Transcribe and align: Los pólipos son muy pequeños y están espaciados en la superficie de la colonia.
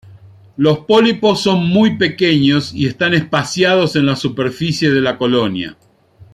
Los 0.57 0.79
pólipos 0.79 1.43
son 1.43 1.67
muy 1.67 1.95
pequeños 1.95 2.73
y 2.73 2.87
están 2.87 3.13
espaciados 3.13 3.95
en 3.95 4.07
la 4.07 4.15
superficie 4.15 4.89
de 4.89 4.99
la 4.99 5.15
colonia. 5.19 5.77